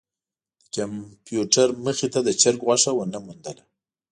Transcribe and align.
د 0.61 0.63
کمپیوټر 0.75 1.67
مخې 1.85 2.07
ته 2.13 2.19
د 2.27 2.29
چرک 2.41 2.59
غوښه 2.67 2.91
ونه 2.95 3.19
موندله. 3.25 3.63